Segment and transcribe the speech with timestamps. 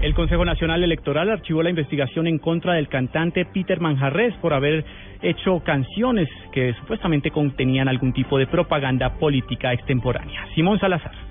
[0.00, 4.84] El Consejo Nacional Electoral archivó la investigación en contra del cantante Peter Manjarres por haber
[5.22, 10.46] hecho canciones que supuestamente contenían algún tipo de propaganda política extemporánea.
[10.54, 11.27] Simón Salazar.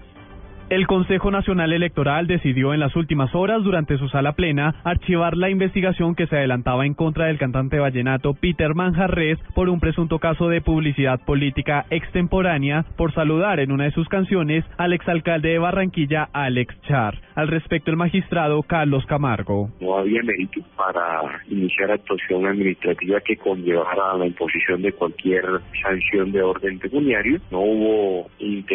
[0.70, 5.50] El Consejo Nacional Electoral decidió en las últimas horas, durante su sala plena, archivar la
[5.50, 10.50] investigación que se adelantaba en contra del cantante vallenato Peter Manjarres por un presunto caso
[10.50, 16.28] de publicidad política extemporánea por saludar en una de sus canciones al exalcalde de Barranquilla,
[16.34, 17.18] Alex Char.
[17.36, 19.70] Al respecto, el magistrado Carlos Camargo.
[19.80, 25.46] No había mérito para iniciar actuación administrativa que conllevara la imposición de cualquier
[25.82, 27.40] sanción de orden pecuniario.
[27.52, 28.27] No hubo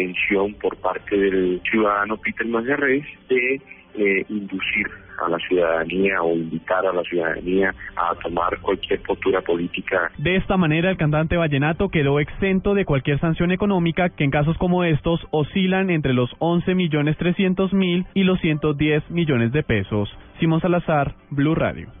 [0.03, 3.61] intención por parte del ciudadano Peter Manjarres de
[3.95, 4.87] eh, inducir
[5.23, 10.11] a la ciudadanía o invitar a la ciudadanía a tomar cualquier postura política.
[10.17, 14.57] De esta manera, el cantante vallenato quedó exento de cualquier sanción económica que en casos
[14.57, 20.09] como estos oscilan entre los 11 millones 300 mil y los 110 millones de pesos.
[20.39, 21.93] Simón Salazar, Blue Radio.